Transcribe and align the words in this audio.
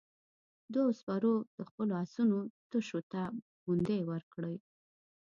دوو 0.73 0.89
سپرو 0.99 1.33
د 1.57 1.59
خپلو 1.69 1.93
آسونو 2.03 2.37
تشو 2.69 2.99
ته 3.11 3.21
پوندې 3.61 3.97
ورکړې. 4.11 4.55